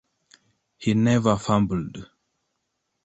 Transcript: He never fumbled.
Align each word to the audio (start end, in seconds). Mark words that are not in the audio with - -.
He 0.79 0.95
never 0.95 1.37
fumbled. 1.37 2.09